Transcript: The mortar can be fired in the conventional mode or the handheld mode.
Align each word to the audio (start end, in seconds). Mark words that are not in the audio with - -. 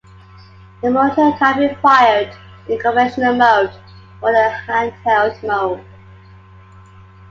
The 0.81 0.89
mortar 0.89 1.31
can 1.37 1.59
be 1.69 1.75
fired 1.75 2.35
in 2.67 2.75
the 2.75 2.81
conventional 2.83 3.35
mode 3.35 3.71
or 4.23 4.31
the 4.31 4.51
handheld 4.67 5.43
mode. 5.43 5.85